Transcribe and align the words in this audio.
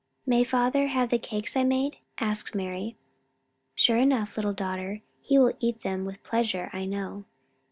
"May 0.25 0.43
father 0.43 0.87
have 0.87 1.11
the 1.11 1.19
cakes 1.19 1.55
I 1.55 1.63
made?" 1.63 1.97
asked 2.17 2.55
Mari. 2.55 2.97
"Sure 3.75 3.97
enough, 3.97 4.35
little 4.35 4.51
daughter. 4.51 5.01
He 5.21 5.37
will 5.37 5.53
eat 5.59 5.83
them 5.83 6.05
with 6.05 6.23
pleasure, 6.23 6.71
I 6.73 6.85
know." 6.85 7.25